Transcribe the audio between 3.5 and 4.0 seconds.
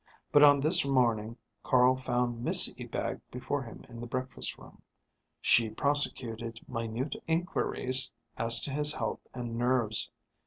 him